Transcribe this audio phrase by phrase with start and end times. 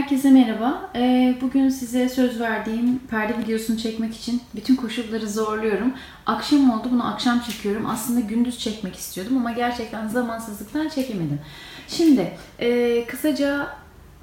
[0.00, 0.90] Herkese merhaba.
[0.96, 5.94] Ee, bugün size söz verdiğim perde videosunu çekmek için bütün koşulları zorluyorum.
[6.26, 7.86] Akşam oldu, bunu akşam çekiyorum.
[7.86, 11.40] Aslında gündüz çekmek istiyordum ama gerçekten zamansızlıktan çekemedim.
[11.88, 13.68] Şimdi e, kısaca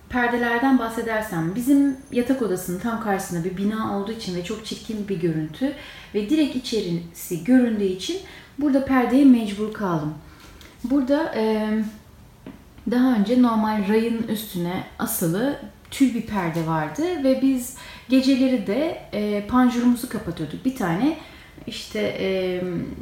[0.09, 5.20] perdelerden bahsedersem bizim yatak odasının tam karşısında bir bina olduğu için ve çok çirkin bir
[5.20, 5.73] görüntü
[6.16, 8.18] ve direkt içerisi göründüğü için
[8.59, 10.14] burada perdeye mecbur kaldım.
[10.84, 11.70] Burada e,
[12.91, 15.59] daha önce normal rayın üstüne asılı
[15.91, 17.75] tül bir perde vardı ve biz
[18.09, 20.66] geceleri de e, panjurumuzu kapatıyorduk.
[20.66, 21.17] Bir tane
[21.67, 22.62] işte e,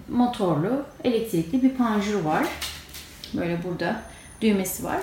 [0.10, 2.48] motorlu, elektrikli bir panjur var.
[3.34, 4.02] Böyle burada
[4.41, 4.98] düğmesi var.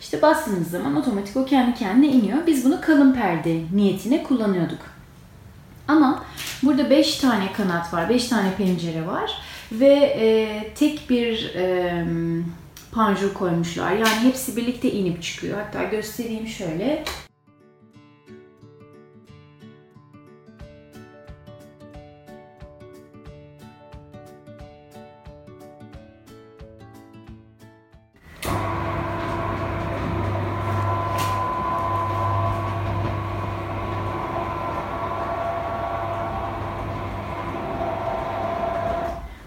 [0.00, 2.38] İşte bastığınız zaman otomatik o kendi kendine iniyor.
[2.46, 4.78] Biz bunu kalın perde niyetine kullanıyorduk.
[5.88, 6.24] Ama
[6.62, 9.30] burada 5 tane kanat var, 5 tane pencere var
[9.72, 12.04] ve e, tek bir e,
[12.92, 13.92] panjur koymuşlar.
[13.92, 15.60] Yani hepsi birlikte inip çıkıyor.
[15.60, 17.04] Hatta göstereyim şöyle.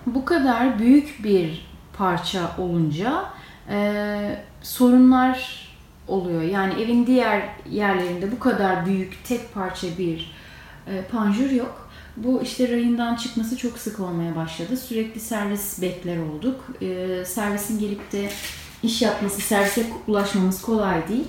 [0.06, 3.35] Bu kadar büyük bir parça olunca
[3.70, 5.66] e, sorunlar
[6.08, 6.42] oluyor.
[6.42, 10.32] Yani evin diğer yerlerinde bu kadar büyük tek parça bir
[10.88, 11.90] e, panjur yok.
[12.18, 14.78] Bu işte rayından çıkması çok sık olmaya başladı.
[14.78, 16.66] Sürekli servis bekler olduk.
[16.82, 18.30] E, servisin gelip de
[18.84, 21.28] iş yapması, servise ulaşmamız kolay değil.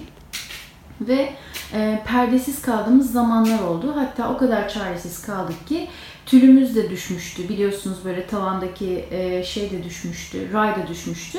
[1.01, 1.33] Ve
[1.73, 3.93] e, perdesiz kaldığımız zamanlar oldu.
[3.97, 5.89] Hatta o kadar çaresiz kaldık ki
[6.27, 7.49] tülümüz de düşmüştü.
[7.49, 11.39] Biliyorsunuz böyle tavandaki e, şey de düşmüştü, ray da düşmüştü.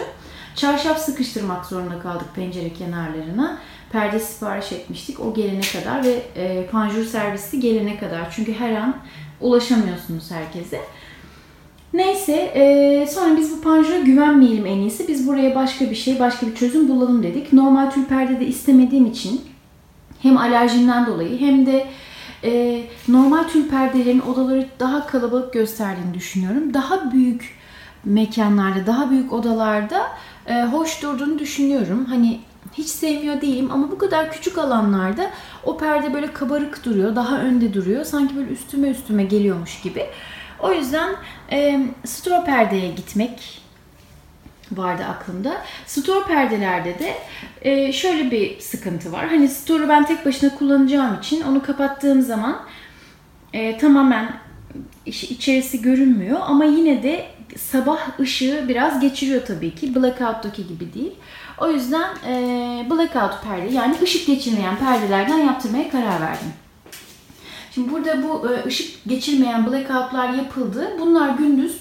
[0.56, 3.58] Çarşaf sıkıştırmak zorunda kaldık pencere kenarlarına.
[3.92, 8.32] Perde sipariş etmiştik o gelene kadar ve e, panjur servisi gelene kadar.
[8.32, 8.98] Çünkü her an
[9.42, 10.82] ulaşamıyorsunuz herkese.
[11.94, 15.08] Neyse e, sonra biz bu panjura güvenmeyelim en iyisi.
[15.08, 17.53] Biz buraya başka bir şey, başka bir çözüm bulalım dedik.
[17.53, 19.42] Normal tül perde de istemediğim için
[20.22, 21.88] hem alerjimden dolayı hem de
[22.44, 26.74] e, normal tül perdelerin odaları daha kalabalık gösterdiğini düşünüyorum.
[26.74, 27.58] Daha büyük
[28.06, 30.08] mekanlarda, daha büyük odalarda
[30.47, 32.06] e, hoş durduğunu düşünüyorum.
[32.06, 32.40] Hani
[32.74, 35.31] hiç sevmiyor değilim ama bu kadar küçük alanlarda
[35.64, 38.06] o perde böyle kabarık duruyor, daha önde duruyor.
[38.06, 40.06] Sanki böyle üstüme üstüme geliyormuş gibi.
[40.59, 41.16] O yüzden
[41.52, 43.62] e, store perdeye gitmek
[44.72, 45.61] vardı aklımda.
[45.85, 47.13] Store perdelerde de
[47.61, 49.28] e, şöyle bir sıkıntı var.
[49.28, 52.59] Hani store'u ben tek başına kullanacağım için onu kapattığım zaman
[53.53, 54.33] e, tamamen
[55.05, 57.25] içerisi görünmüyor ama yine de
[57.57, 59.95] sabah ışığı biraz geçiriyor tabii ki.
[59.95, 61.11] Blackout'taki gibi değil.
[61.57, 62.34] O yüzden e,
[62.89, 66.53] blackout perde yani ışık geçirmeyen perdelerden yaptırmaya karar verdim.
[67.75, 70.91] Şimdi burada bu e, ışık geçirmeyen blackoutlar yapıldı.
[70.99, 71.78] Bunlar gündüz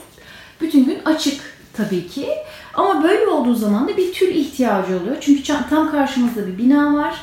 [0.61, 2.29] bütün gün açık tabii ki.
[2.75, 5.17] Ama böyle olduğu zaman da bir tül ihtiyacı oluyor.
[5.21, 7.15] Çünkü tam karşımızda bir bina var.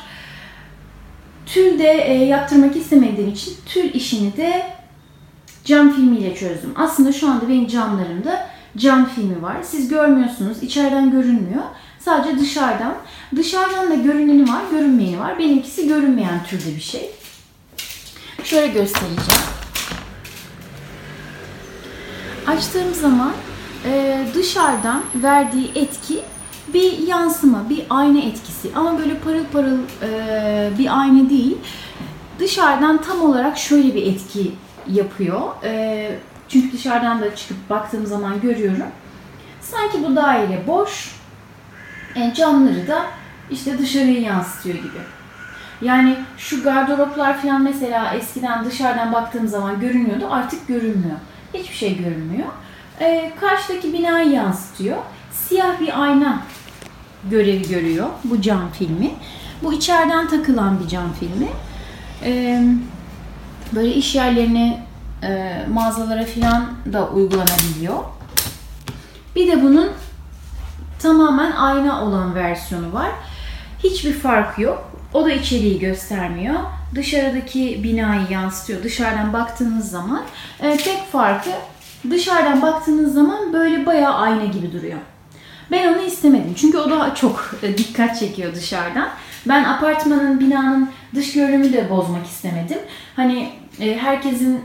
[1.46, 4.66] Tül de e, yaptırmak istemediğim için tül işini de
[5.64, 6.72] cam filmiyle çözdüm.
[6.76, 9.56] Aslında şu anda benim camlarımda cam filmi var.
[9.62, 10.62] Siz görmüyorsunuz.
[10.62, 11.62] içeriden görünmüyor.
[11.98, 12.94] Sadece dışarıdan.
[13.36, 15.38] Dışarıdan da görüneni var, görünmeyeni var.
[15.38, 17.10] Benimkisi görünmeyen türde bir şey.
[18.44, 19.44] Şöyle göstereceğim.
[22.46, 23.32] Açtığım zaman
[24.34, 26.20] dışarıdan verdiği etki
[26.74, 28.70] bir yansıma, bir ayna etkisi.
[28.74, 31.56] Ama böyle parıl parıl e, bir ayna değil.
[32.38, 34.52] Dışarıdan tam olarak şöyle bir etki
[34.88, 35.40] yapıyor.
[35.64, 36.18] E,
[36.48, 38.86] çünkü dışarıdan da çıkıp baktığım zaman görüyorum.
[39.60, 41.16] Sanki bu daire boş,
[42.16, 43.06] e, camları da
[43.50, 44.98] işte dışarıya yansıtıyor gibi.
[45.82, 51.16] Yani şu gardıroplar falan mesela eskiden dışarıdan baktığım zaman görünüyordu artık görünmüyor.
[51.54, 52.48] Hiçbir şey görünmüyor.
[53.00, 54.96] E, karşıdaki binayı yansıtıyor.
[55.32, 56.42] Siyah bir ayna
[57.30, 59.10] görevi görüyor bu cam filmi.
[59.62, 61.48] Bu içeriden takılan bir cam filmi.
[62.24, 62.62] E,
[63.72, 64.86] böyle iş yerlerine,
[65.22, 67.98] e, mağazalara falan da uygulanabiliyor.
[69.36, 69.90] Bir de bunun
[70.98, 73.10] tamamen ayna olan versiyonu var.
[73.84, 74.90] Hiçbir fark yok.
[75.14, 76.60] O da içeriği göstermiyor.
[76.94, 78.82] Dışarıdaki binayı yansıtıyor.
[78.82, 80.22] Dışarıdan baktığınız zaman
[80.60, 81.50] e, tek farkı
[82.10, 84.98] dışarıdan baktığınız zaman böyle bayağı ayna gibi duruyor.
[85.70, 86.54] Ben onu istemedim.
[86.56, 89.08] Çünkü o daha çok e, dikkat çekiyor dışarıdan.
[89.48, 92.78] Ben apartmanın, binanın dış görünümü de bozmak istemedim.
[93.16, 94.60] Hani e, herkesin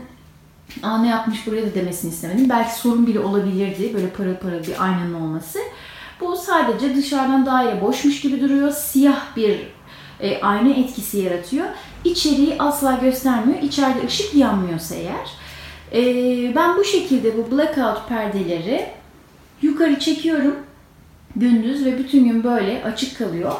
[0.82, 2.48] Aa, ne yapmış buraya da demesini istemedim.
[2.48, 3.94] Belki sorun bile olabilirdi.
[3.94, 5.58] Böyle parıl parıl bir aynanın olması.
[6.20, 8.70] Bu sadece dışarıdan daire boşmuş gibi duruyor.
[8.70, 9.60] Siyah bir
[10.20, 11.66] e, ayna etkisi yaratıyor.
[12.04, 13.62] İçeriği asla göstermiyor.
[13.62, 15.30] İçeride ışık yanmıyorsa eğer.
[15.92, 16.02] E,
[16.54, 18.86] ben bu şekilde bu blackout perdeleri
[19.62, 20.56] yukarı çekiyorum
[21.36, 23.52] gündüz ve bütün gün böyle açık kalıyor.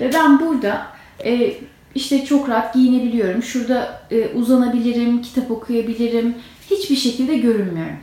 [0.00, 0.86] Ve ben burada
[1.24, 1.54] e,
[1.94, 3.42] işte çok rahat giyinebiliyorum.
[3.42, 6.34] Şurada e, uzanabilirim, kitap okuyabilirim.
[6.70, 7.96] Hiçbir şekilde görünmüyorum.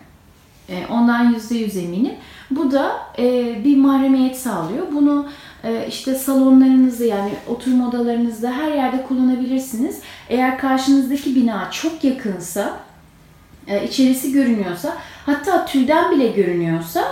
[0.70, 2.14] E, ondan yüzde yüz eminim.
[2.52, 4.88] Bu da e, bir mahremiyet sağlıyor.
[4.94, 5.28] Bunu
[5.64, 10.00] e, işte salonlarınızda yani oturma odalarınızda her yerde kullanabilirsiniz.
[10.30, 12.80] Eğer karşınızdaki bina çok yakınsa,
[13.70, 17.04] e, içerisi görünüyorsa, hatta tülden bile görünüyorsa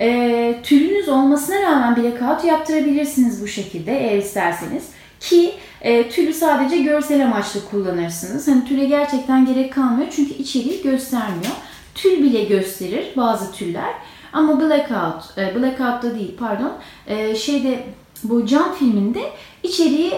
[0.00, 4.84] e, tülünüz olmasına rağmen bile kağıt yaptırabilirsiniz bu şekilde eğer isterseniz.
[5.20, 8.48] Ki e, tülü sadece görsel amaçlı kullanırsınız.
[8.48, 11.52] Hani tüle gerçekten gerek kalmıyor çünkü içeriği göstermiyor.
[11.94, 13.94] Tül bile gösterir bazı tüller.
[14.32, 16.72] Ama blackout, e, blackout'ta değil pardon,
[17.06, 17.84] e, şeyde
[18.24, 19.20] bu cam filminde
[19.62, 20.12] içeriği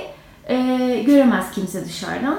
[0.49, 0.57] e,
[1.07, 2.39] göremez kimse dışarıdan.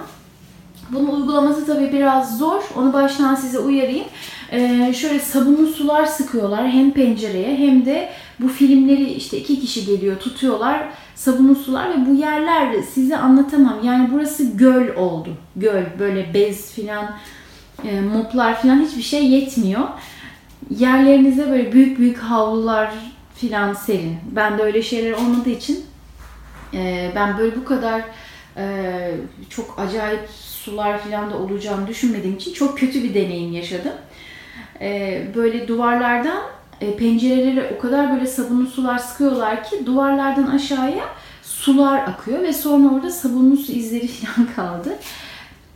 [0.92, 2.62] Bunun uygulaması tabii biraz zor.
[2.76, 4.06] Onu baştan size uyarayım.
[4.52, 10.20] Ee, şöyle sabunlu sular sıkıyorlar hem pencereye hem de bu filmleri işte iki kişi geliyor
[10.20, 10.88] tutuyorlar
[11.18, 13.84] sabunlu sular ve bu yerler size anlatamam.
[13.84, 15.30] Yani burası göl oldu.
[15.56, 17.16] Göl böyle bez filan
[17.84, 19.88] e, moplar filan hiçbir şey yetmiyor.
[20.70, 22.94] Yerlerinize böyle büyük büyük havlular
[23.36, 24.18] filan serin.
[24.32, 25.86] Ben de öyle şeyler olmadığı için
[26.74, 28.02] e, ben böyle bu kadar
[28.58, 29.12] e,
[29.50, 30.30] çok acayip
[30.68, 33.94] sular filan da olacağını düşünmediğim için çok kötü bir deneyim yaşadım.
[34.82, 36.42] E, böyle duvarlardan
[36.82, 41.04] e, pencerelere o kadar böyle sabunlu sular sıkıyorlar ki duvarlardan aşağıya
[41.44, 44.96] sular akıyor ve sonra orada sabunlu su izleri falan kaldı.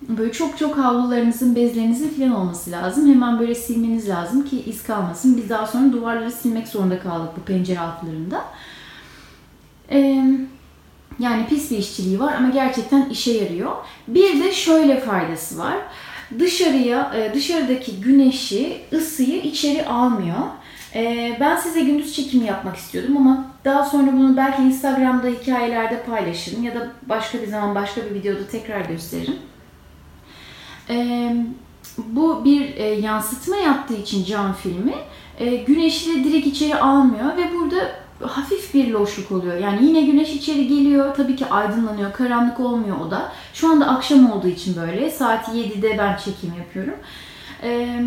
[0.01, 3.09] Böyle çok çok havlularınızın, bezlerinizin falan olması lazım.
[3.09, 5.37] Hemen böyle silmeniz lazım ki iz kalmasın.
[5.37, 8.41] Biz daha sonra duvarları silmek zorunda kaldık bu pencere altlarında.
[9.91, 10.25] Ee,
[11.21, 13.71] yani pis bir işçiliği var ama gerçekten işe yarıyor.
[14.07, 15.77] Bir de şöyle faydası var.
[16.39, 20.38] Dışarıya, e, dışarıdaki güneşi, ısıyı içeri almıyor.
[20.95, 26.63] E, ben size gündüz çekimi yapmak istiyordum ama daha sonra bunu belki Instagram'da hikayelerde paylaşırım
[26.63, 29.39] ya da başka bir zaman başka bir videoda tekrar gösteririm.
[30.89, 31.35] E,
[31.97, 34.94] bu bir yansıtma yaptığı için cam filmi
[35.68, 37.91] güneşi de direkt içeri almıyor ve burada
[38.27, 39.57] hafif bir loşluk oluyor.
[39.57, 41.15] Yani yine güneş içeri geliyor.
[41.15, 42.13] Tabii ki aydınlanıyor.
[42.13, 43.31] Karanlık olmuyor o da.
[43.53, 45.12] Şu anda akşam olduğu için böyle.
[45.12, 46.95] Saat 7'de ben çekim yapıyorum.
[47.63, 48.03] Ee,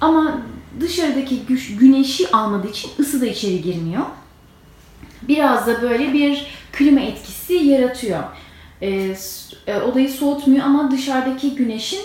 [0.00, 0.38] ama
[0.80, 1.40] dışarıdaki
[1.78, 4.04] güneşi almadığı için ısı da içeri girmiyor.
[5.22, 8.22] Biraz da böyle bir klima etkisi yaratıyor.
[8.82, 9.16] Ee,
[9.90, 12.00] odayı soğutmuyor ama dışarıdaki güneşin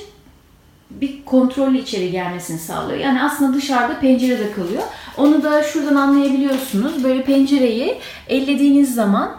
[1.02, 3.00] bir kontrollü içeri gelmesini sağlıyor.
[3.00, 4.84] Yani aslında dışarıda pencerede kalıyor.
[5.18, 7.04] Onu da şuradan anlayabiliyorsunuz.
[7.04, 7.98] Böyle pencereyi
[8.28, 9.32] ellediğiniz zaman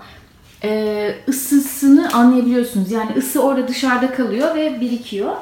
[0.64, 2.90] e, ısısını anlayabiliyorsunuz.
[2.90, 5.36] Yani ısı orada dışarıda kalıyor ve birikiyor.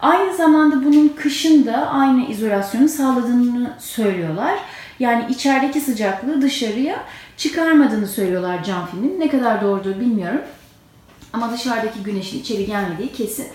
[0.00, 4.58] Aynı zamanda bunun kışın da aynı izolasyonu sağladığını söylüyorlar.
[4.98, 6.96] Yani içerideki sıcaklığı dışarıya
[7.36, 9.20] çıkarmadığını söylüyorlar cam filmin.
[9.20, 10.40] Ne kadar doğrudur bilmiyorum.
[11.32, 13.46] Ama dışarıdaki güneşin içeri gelmediği kesin.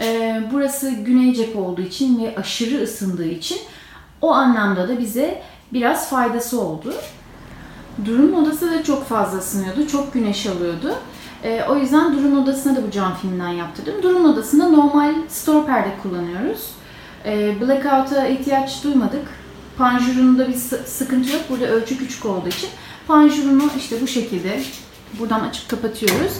[0.00, 3.58] Ee, burası güney cephe olduğu için ve aşırı ısındığı için
[4.20, 5.42] o anlamda da bize
[5.72, 6.94] biraz faydası oldu.
[8.04, 9.86] Durun odası da çok fazla ısınıyordu.
[9.86, 10.94] Çok güneş alıyordu.
[11.44, 14.02] Ee, o yüzden Durun odasına da bu cam filmden yaptırdım.
[14.02, 16.60] Durun odasında normal store perde kullanıyoruz.
[17.24, 19.28] Ee, blackout'a ihtiyaç duymadık.
[19.78, 20.54] Panjurunda bir
[20.86, 21.40] sıkıntı yok.
[21.50, 22.68] Burada ölçü küçük olduğu için.
[23.08, 24.62] Panjurunu işte bu şekilde
[25.18, 26.32] buradan açıp kapatıyoruz.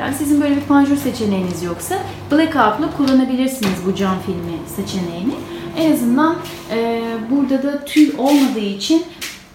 [0.00, 1.98] Yani sizin böyle bir panjur seçeneğiniz yoksa
[2.30, 5.34] blackout'la kullanabilirsiniz bu cam filmi seçeneğini.
[5.78, 6.36] En azından
[6.70, 9.04] e, burada da tül olmadığı için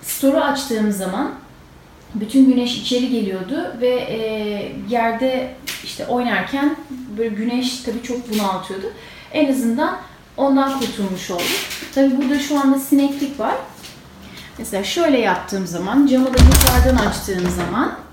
[0.01, 1.31] store'u açtığım zaman
[2.15, 4.17] bütün güneş içeri geliyordu ve e,
[4.89, 6.75] yerde işte oynarken
[7.17, 8.85] böyle güneş tabii çok bunaltıyordu.
[9.33, 9.97] En azından
[10.37, 11.45] ondan kurtulmuş olduk.
[11.95, 13.55] Tabii burada şu anda sineklik var.
[14.57, 18.04] Mesela şöyle yaptığım zaman, camı da yukarıdan açtığım zaman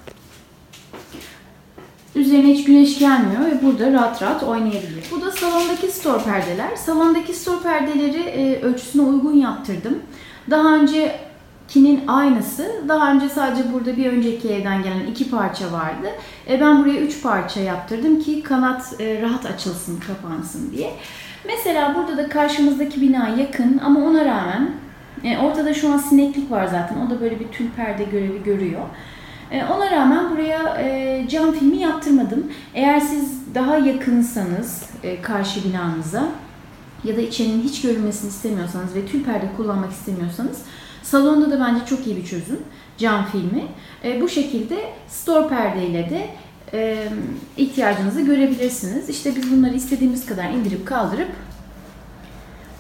[2.15, 5.05] Üzerine hiç güneş gelmiyor ve burada rahat rahat oynayabilir.
[5.11, 6.77] Bu da salondaki store perdeler.
[6.77, 9.99] Salondaki store perdeleri e, ölçüsüne uygun yaptırdım.
[10.51, 12.73] Daha öncekinin aynısı.
[12.89, 16.09] Daha önce sadece burada bir önceki evden gelen iki parça vardı.
[16.51, 20.91] E, ben buraya üç parça yaptırdım ki kanat e, rahat açılsın, kapansın diye.
[21.45, 24.71] Mesela burada da karşımızdaki bina yakın ama ona rağmen
[25.25, 27.07] e, ortada şu an sineklik var zaten.
[27.07, 28.83] O da böyle bir tül perde görevi görüyor.
[29.53, 32.47] E, ona rağmen buraya e, cam filmi yaptırmadım.
[32.75, 36.29] Eğer siz daha yakınsanız e, karşı binanıza
[37.05, 40.63] ya da içerinin hiç görünmesini istemiyorsanız ve tül perde kullanmak istemiyorsanız
[41.03, 42.59] salonda da bence çok iyi bir çözüm
[42.99, 43.63] cam filmi.
[44.21, 44.77] Bu şekilde
[45.09, 46.29] store perdeyle de
[47.57, 49.09] ihtiyacınızı görebilirsiniz.
[49.09, 51.29] İşte biz bunları istediğimiz kadar indirip kaldırıp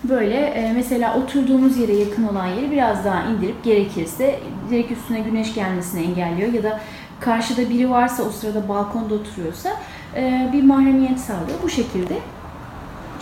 [0.04, 4.40] böyle e, mesela oturduğumuz yere yakın olan yeri biraz daha indirip gerekirse
[4.70, 6.80] direkt üstüne güneş gelmesini engelliyor ya da
[7.20, 9.70] karşıda biri varsa o sırada balkonda oturuyorsa
[10.16, 11.58] e, bir mahremiyet sağlıyor.
[11.62, 12.18] Bu şekilde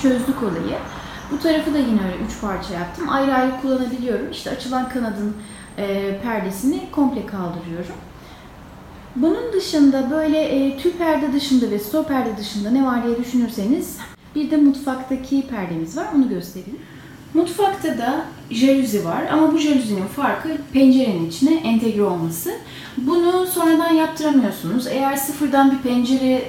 [0.02, 0.76] çözdük olayı.
[1.32, 3.08] Bu tarafı da yine öyle üç parça yaptım.
[3.08, 4.30] Ayrı ayrı kullanabiliyorum.
[4.30, 5.36] İşte açılan kanadın
[5.78, 7.94] e, perdesini komple kaldırıyorum.
[9.16, 13.98] Bunun dışında böyle e, tül perde dışında ve store perde dışında ne var diye düşünürseniz
[14.34, 16.06] bir de mutfaktaki perdemiz var.
[16.16, 16.78] Onu göstereyim.
[17.34, 22.52] Mutfakta da jaluzi var ama bu jaluzinin farkı pencerenin içine entegre olması.
[22.96, 24.86] Bunu sonradan yaptıramıyorsunuz.
[24.86, 26.42] Eğer sıfırdan bir pencere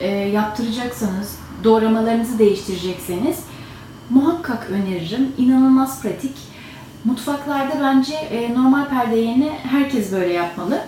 [0.00, 3.38] e, yaptıracaksanız, doğramalarınızı değiştirecekseniz
[4.10, 5.32] muhakkak öneririm.
[5.38, 6.36] İnanılmaz pratik.
[7.04, 10.80] Mutfaklarda bence e, normal perde yerine herkes böyle yapmalı.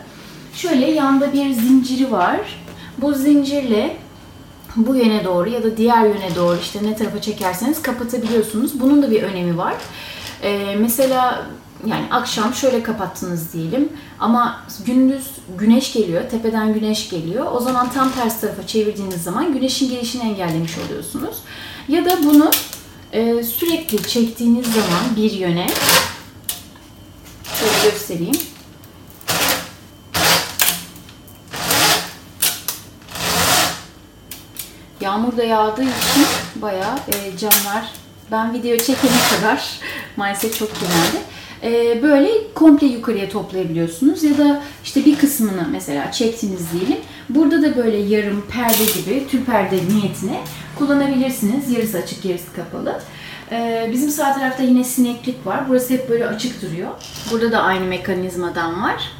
[0.54, 2.40] Şöyle yanda bir zinciri var.
[2.98, 3.96] Bu zincirle
[4.76, 8.80] bu yöne doğru ya da diğer yöne doğru işte ne tarafa çekerseniz kapatabiliyorsunuz.
[8.80, 9.74] Bunun da bir önemi var.
[10.42, 11.46] Ee, mesela
[11.86, 13.88] yani akşam şöyle kapattınız diyelim
[14.20, 15.26] ama gündüz
[15.58, 17.46] güneş geliyor, tepeden güneş geliyor.
[17.52, 21.36] O zaman tam ters tarafa çevirdiğiniz zaman güneşin gelişini engellemiş oluyorsunuz.
[21.88, 22.50] Ya da bunu
[23.12, 25.66] e, sürekli çektiğiniz zaman bir yöne
[27.58, 28.57] şöyle göstereyim.
[35.00, 36.26] Yağmur da yağdığı için
[36.56, 37.92] bayağı e, camlar
[38.30, 39.80] ben video çekene kadar
[40.16, 41.28] maalesef çok kirlendi.
[41.62, 46.98] E, böyle komple yukarıya toplayabiliyorsunuz ya da işte bir kısmını mesela çektiniz diyelim.
[47.28, 50.40] Burada da böyle yarım perde gibi tül perde niyetine
[50.78, 51.70] kullanabilirsiniz.
[51.70, 53.00] Yarısı açık yarısı kapalı.
[53.50, 55.68] E, bizim sağ tarafta yine sineklik var.
[55.68, 56.90] Burası hep böyle açık duruyor.
[57.30, 59.12] Burada da aynı mekanizmadan var.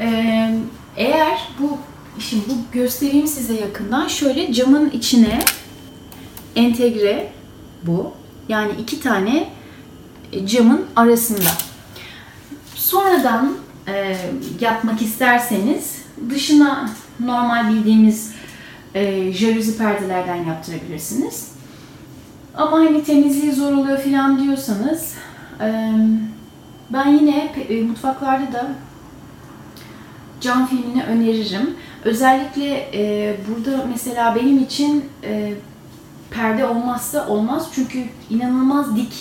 [0.00, 0.08] E,
[0.96, 1.78] eğer bu
[2.18, 4.08] Şimdi bu göstereyim size yakından.
[4.08, 5.38] Şöyle camın içine
[6.56, 7.32] entegre
[7.82, 8.12] bu.
[8.48, 9.48] Yani iki tane
[10.44, 11.50] camın arasında.
[12.74, 13.56] Sonradan
[13.88, 14.16] e,
[14.60, 18.32] yapmak isterseniz dışına normal bildiğimiz
[18.94, 21.52] e, jaluzi perdelerden yaptırabilirsiniz.
[22.54, 25.14] Ama hani temizliği zor oluyor falan diyorsanız
[25.60, 25.92] e,
[26.90, 28.68] ben yine e, mutfaklarda da
[30.40, 31.76] cam filmini öneririm.
[32.04, 35.52] Özellikle e, burada mesela benim için e,
[36.30, 39.12] perde olmazsa olmaz çünkü inanılmaz dik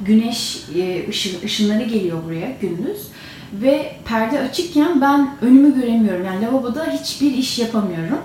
[0.00, 3.08] güneş e, ışın, ışınları geliyor buraya gündüz
[3.52, 6.24] ve perde açıkken ben önümü göremiyorum.
[6.24, 8.18] Yani lavaboda hiçbir iş yapamıyorum.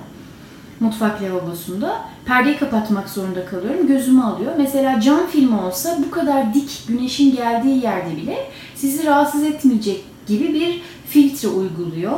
[0.79, 2.01] Mutfak lavabosunda.
[2.25, 3.88] Perdeyi kapatmak zorunda kalıyorum.
[3.88, 4.53] Gözümü alıyor.
[4.58, 8.38] Mesela cam filmi olsa bu kadar dik güneşin geldiği yerde bile
[8.75, 12.17] sizi rahatsız etmeyecek gibi bir filtre uyguluyor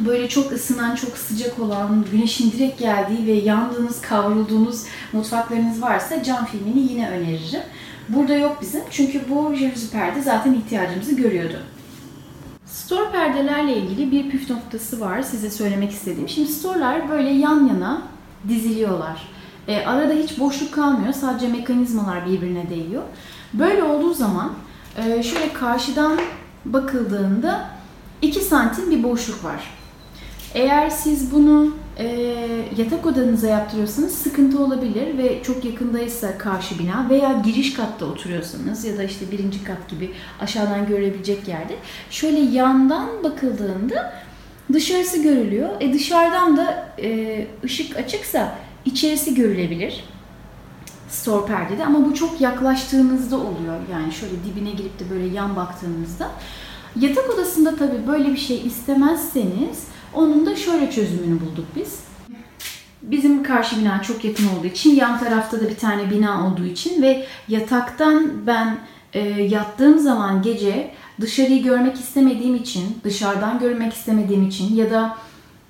[0.00, 6.44] böyle çok ısınan, çok sıcak olan, güneşin direkt geldiği ve yandığınız, kavrulduğunuz mutfaklarınız varsa cam
[6.44, 7.62] filmini yine öneririm.
[8.08, 11.58] Burada yok bizim çünkü bu jaluzi perde zaten ihtiyacımızı görüyordu.
[12.66, 16.28] Store perdelerle ilgili bir püf noktası var size söylemek istediğim.
[16.28, 18.02] Şimdi storelar böyle yan yana
[18.48, 19.28] diziliyorlar.
[19.68, 21.12] E, arada hiç boşluk kalmıyor.
[21.12, 23.02] Sadece mekanizmalar birbirine değiyor.
[23.54, 24.52] Böyle olduğu zaman
[24.96, 26.18] e, şöyle karşıdan
[26.64, 27.70] bakıldığında
[28.22, 29.70] 2 santim bir boşluk var.
[30.56, 32.06] Eğer siz bunu e,
[32.76, 38.98] yatak odanıza yaptırıyorsanız sıkıntı olabilir ve çok yakındaysa karşı bina veya giriş katta oturuyorsanız ya
[38.98, 41.76] da işte birinci kat gibi aşağıdan görülebilecek yerde
[42.10, 44.12] şöyle yandan bakıldığında
[44.72, 45.68] dışarısı görülüyor.
[45.80, 50.04] E dışarıdan da e, ışık açıksa içerisi görülebilir
[51.08, 53.80] store perdede ama bu çok yaklaştığınızda oluyor.
[53.92, 56.30] Yani şöyle dibine girip de böyle yan baktığınızda.
[57.00, 61.98] Yatak odasında tabii böyle bir şey istemezseniz onun da şöyle çözümünü bulduk biz.
[63.02, 67.02] Bizim karşı bina çok yakın olduğu için, yan tarafta da bir tane bina olduğu için
[67.02, 68.78] ve yataktan ben
[69.12, 75.16] e, yattığım zaman gece dışarıyı görmek istemediğim için, dışarıdan görmek istemediğim için ya da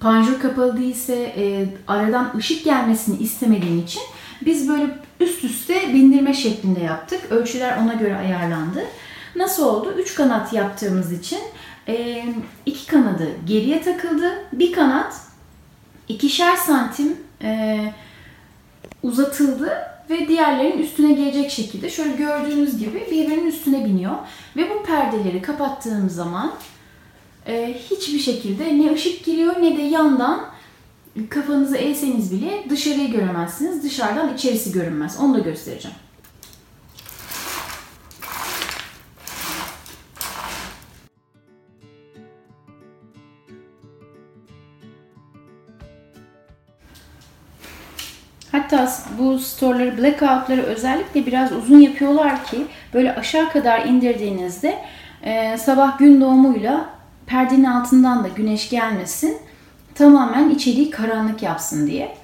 [0.01, 4.03] panjur kapalı değilse e, aradan ışık gelmesini istemediğim için
[4.45, 4.87] biz böyle
[5.21, 7.21] üst üste bindirme şeklinde yaptık.
[7.31, 8.85] Ölçüler ona göre ayarlandı.
[9.37, 9.95] Nasıl oldu?
[9.99, 11.39] Üç kanat yaptığımız için
[11.89, 12.25] e,
[12.67, 14.33] iki kanadı geriye takıldı.
[14.53, 15.21] Bir kanat
[16.09, 17.79] ikişer santim e,
[19.03, 19.73] uzatıldı
[20.11, 24.15] ve diğerlerinin üstüne gelecek şekilde şöyle gördüğünüz gibi birbirinin üstüne biniyor.
[24.57, 26.53] Ve bu perdeleri kapattığım zaman
[27.47, 30.45] e, hiçbir şekilde ne ışık giriyor ne de yandan
[31.29, 33.83] kafanızı eğseniz bile dışarıyı göremezsiniz.
[33.83, 35.19] Dışarıdan içerisi görünmez.
[35.21, 35.97] Onu da göstereceğim.
[48.71, 54.79] Hatta bu storeları, blackoutları özellikle biraz uzun yapıyorlar ki böyle aşağı kadar indirdiğinizde
[55.23, 56.91] e, sabah gün doğumuyla
[57.27, 59.39] perdenin altından da güneş gelmesin.
[59.95, 62.17] Tamamen içeriği karanlık yapsın diye.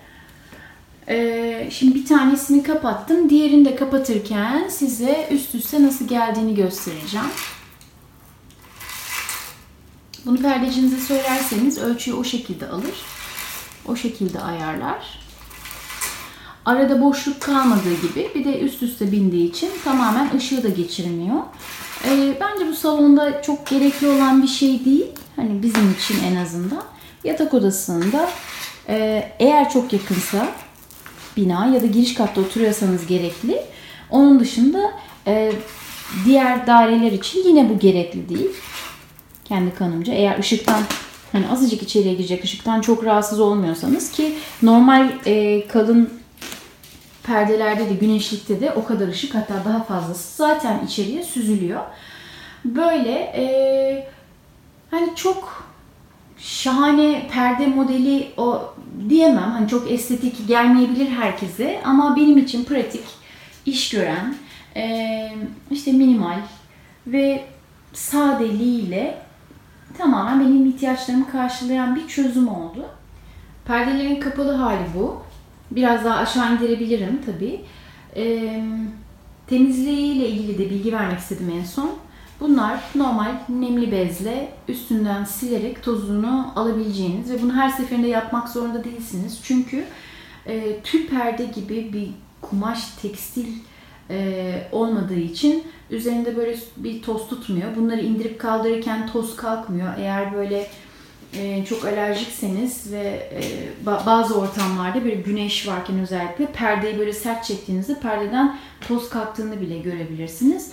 [1.09, 3.31] E, şimdi bir tanesini kapattım.
[3.31, 7.27] Diğerini de kapatırken size üst üste nasıl geldiğini göstereceğim.
[10.27, 12.95] Bunu perdecinize söylerseniz ölçüyü o şekilde alır.
[13.89, 15.22] O şekilde ayarlar.
[16.67, 21.37] Arada boşluk kalmadığı gibi bir de üst üste bindiği için tamamen ışığı da geçirmiyor.
[22.05, 25.07] E, bence bu salonda çok gerekli olan bir şey değil.
[25.37, 26.83] Hani bizim için en azından.
[27.25, 28.31] Yatak odasında
[28.89, 30.49] e, eğer çok yakınsa
[31.37, 33.63] bina ya da giriş katta oturuyorsanız gerekli.
[34.11, 34.93] Onun dışında
[35.27, 35.53] e,
[36.25, 38.51] diğer daireler için yine bu gerekli değil.
[39.45, 40.13] Kendi kanımca.
[40.13, 40.83] Eğer ışıktan
[41.33, 46.22] hani azıcık içeriye girecek ışıktan çok rahatsız olmuyorsanız ki normal e, kalın
[47.25, 51.81] perdelerde de güneşlikte de o kadar ışık hatta daha fazlası zaten içeriye süzülüyor.
[52.65, 54.09] Böyle e,
[54.91, 55.67] hani çok
[56.39, 58.75] şahane perde modeli o
[59.09, 59.51] diyemem.
[59.51, 63.05] Hani çok estetik gelmeyebilir herkese ama benim için pratik,
[63.67, 64.35] iş gören,
[64.77, 65.33] e,
[65.71, 66.39] işte minimal
[67.07, 67.45] ve
[67.93, 69.19] sadeliğiyle
[69.99, 72.87] tamamen benim ihtiyaçlarımı karşılayan bir çözüm oldu.
[73.65, 75.23] Perdelerin kapalı hali bu.
[75.77, 77.61] Biraz daha aşağı indirebilirim tabii.
[78.17, 78.55] E,
[79.47, 81.91] temizliğiyle ilgili de bilgi vermek istedim en son.
[82.41, 89.41] Bunlar normal nemli bezle üstünden silerek tozunu alabileceğiniz ve bunu her seferinde yapmak zorunda değilsiniz.
[89.43, 89.85] Çünkü
[90.47, 92.11] e, tül perde gibi bir
[92.41, 93.47] kumaş, tekstil
[94.11, 97.77] e, olmadığı için üzerinde böyle bir toz tutmuyor.
[97.77, 99.93] Bunları indirip kaldırırken toz kalkmıyor.
[99.99, 100.67] Eğer böyle
[101.37, 103.41] e, çok alerjikseniz ve e,
[103.87, 110.73] bazı ortamlarda bir güneş varken özellikle perdeyi böyle sert çektiğinizde perdeden toz kalktığını bile görebilirsiniz.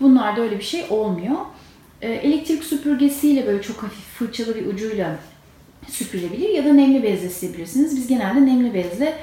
[0.00, 1.36] Bunlarda öyle bir şey olmuyor.
[2.02, 5.18] E, elektrik süpürgesiyle böyle çok hafif fırçalı bir ucuyla
[5.88, 7.96] süpürülebilir ya da nemli bezle silebilirsiniz.
[7.96, 9.18] Biz genelde nemli bezle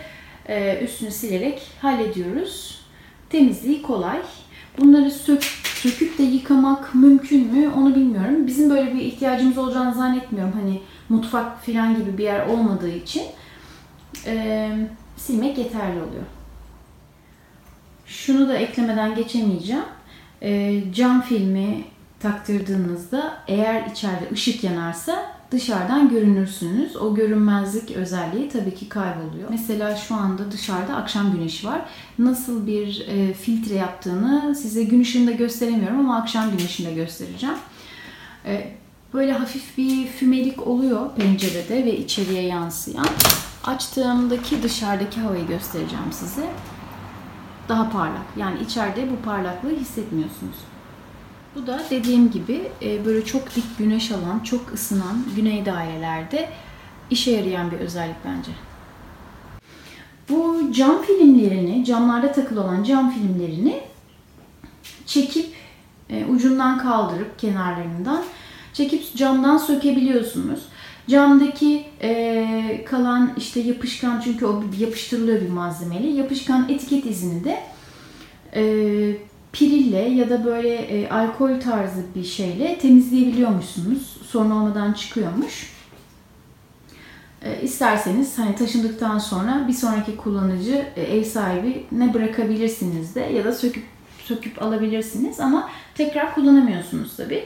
[0.48, 2.82] e, üstünü silerek hallediyoruz.
[3.30, 4.22] Temizliği kolay.
[4.78, 8.48] Bunları sök, söküp de yıkamak mümkün mü onu bilmiyorum.
[8.48, 10.54] Bizim böyle bir ihtiyacımız olacağını zannetmiyorum.
[10.54, 13.24] Hani mutfak falan gibi bir yer olmadığı için
[14.26, 14.70] e,
[15.18, 16.24] silmek yeterli oluyor.
[18.06, 19.84] Şunu da eklemeden geçemeyeceğim.
[20.42, 21.84] E, cam filmi
[22.20, 26.96] taktırdığınızda eğer içeride ışık yanarsa dışarıdan görünürsünüz.
[26.96, 29.50] O görünmezlik özelliği tabii ki kayboluyor.
[29.50, 31.82] Mesela şu anda dışarıda akşam güneşi var.
[32.20, 37.56] Nasıl bir e, filtre yaptığını size gün ışığında gösteremiyorum ama akşam güneşinde göstereceğim.
[38.46, 38.72] E,
[39.14, 43.08] böyle hafif bir fümelik oluyor pencerede ve içeriye yansıyan.
[43.64, 46.50] Açtığımdaki dışarıdaki havayı göstereceğim size.
[47.70, 48.26] Daha parlak.
[48.38, 50.56] Yani içeride bu parlaklığı hissetmiyorsunuz.
[51.56, 56.50] Bu da dediğim gibi e, böyle çok dik güneş alan, çok ısınan güney dairelerde
[57.10, 58.52] işe yarayan bir özellik bence.
[60.30, 63.82] Bu cam filmlerini, camlarda takılı olan cam filmlerini
[65.06, 65.54] çekip
[66.10, 68.24] e, ucundan kaldırıp kenarlarından
[68.74, 70.60] çekip camdan sökebiliyorsunuz.
[71.08, 76.08] Camdaki e, kalan işte yapışkan çünkü o yapıştırılıyor bir malzemeli.
[76.08, 77.60] Yapışkan etiket izini de
[78.56, 78.64] e,
[79.54, 84.18] pirille ya da böyle e, alkol tarzı bir şeyle temizleyebiliyormuşsunuz.
[84.28, 85.74] Sorun olmadan çıkıyormuş.
[87.42, 93.46] E, isterseniz hani taşındıktan sonra bir sonraki kullanıcı e, ev sahibi ne bırakabilirsiniz de ya
[93.46, 93.84] da söküp
[94.24, 97.44] söküp alabilirsiniz ama tekrar kullanamıyorsunuz tabi.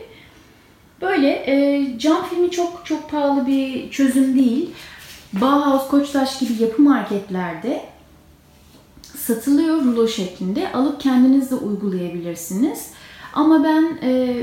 [1.02, 4.70] Böyle e, cam filmi çok çok pahalı bir çözüm değil.
[5.34, 7.95] Bauhaus, Koçtaş gibi yapı marketlerde
[9.26, 10.72] satılıyor rulo şeklinde.
[10.72, 12.90] Alıp kendiniz de uygulayabilirsiniz.
[13.34, 14.38] Ama ben e,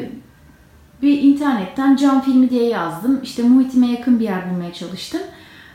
[1.03, 3.21] bir internetten cam filmi diye yazdım.
[3.23, 5.21] İşte muhitime yakın bir yer bulmaya çalıştım.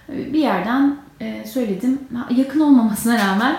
[0.10, 2.00] E, bir yerden e, söyledim.
[2.36, 3.58] Yakın olmamasına rağmen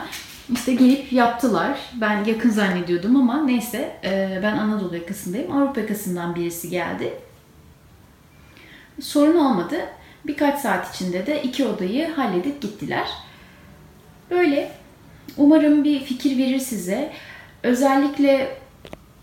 [0.52, 1.78] işte gelip yaptılar.
[2.00, 5.56] Ben yakın zannediyordum ama neyse e, ben Anadolu yakasındayım.
[5.56, 7.14] Avrupa yakasından birisi geldi.
[9.00, 9.76] Sorun olmadı.
[10.26, 13.08] Birkaç saat içinde de iki odayı halledip gittiler.
[14.30, 14.77] Böyle
[15.36, 17.12] Umarım bir fikir verir size.
[17.62, 18.58] Özellikle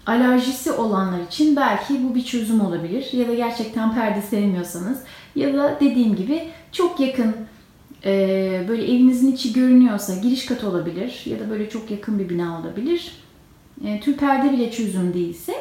[0.05, 3.09] alerjisi olanlar için belki bu bir çözüm olabilir.
[3.13, 4.99] Ya da gerçekten perde sevmiyorsanız
[5.35, 7.35] ya da dediğim gibi çok yakın
[8.05, 12.59] e, böyle evinizin içi görünüyorsa giriş kat olabilir ya da böyle çok yakın bir bina
[12.59, 13.11] olabilir.
[13.85, 15.53] E, tül perde bile çözüm değilse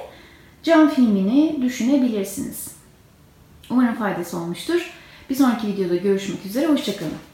[0.62, 2.74] cam filmini düşünebilirsiniz.
[3.70, 4.90] Umarım faydası olmuştur.
[5.30, 6.66] Bir sonraki videoda görüşmek üzere.
[6.66, 7.33] Hoşçakalın.